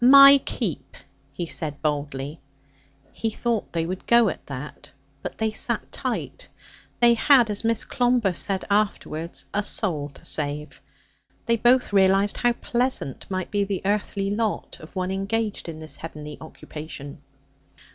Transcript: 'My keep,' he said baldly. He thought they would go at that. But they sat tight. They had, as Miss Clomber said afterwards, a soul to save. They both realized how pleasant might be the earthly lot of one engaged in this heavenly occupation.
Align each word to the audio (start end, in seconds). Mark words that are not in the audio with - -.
'My 0.03 0.41
keep,' 0.45 0.97
he 1.31 1.45
said 1.45 1.79
baldly. 1.83 2.39
He 3.13 3.29
thought 3.29 3.71
they 3.71 3.85
would 3.85 4.07
go 4.07 4.29
at 4.29 4.47
that. 4.47 4.91
But 5.21 5.37
they 5.37 5.51
sat 5.51 5.91
tight. 5.91 6.49
They 6.99 7.13
had, 7.13 7.51
as 7.51 7.63
Miss 7.63 7.85
Clomber 7.85 8.33
said 8.33 8.65
afterwards, 8.71 9.45
a 9.53 9.61
soul 9.61 10.09
to 10.09 10.25
save. 10.25 10.81
They 11.45 11.55
both 11.55 11.93
realized 11.93 12.37
how 12.37 12.53
pleasant 12.53 13.29
might 13.29 13.51
be 13.51 13.63
the 13.63 13.83
earthly 13.85 14.31
lot 14.31 14.79
of 14.79 14.95
one 14.95 15.11
engaged 15.11 15.69
in 15.69 15.77
this 15.77 15.97
heavenly 15.97 16.35
occupation. 16.41 17.21